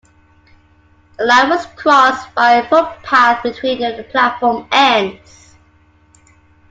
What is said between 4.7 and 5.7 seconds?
ends.